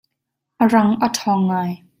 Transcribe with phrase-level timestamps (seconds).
[0.61, 1.71] A rang a ṭhawng ngai.